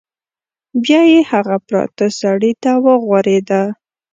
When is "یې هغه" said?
1.11-1.55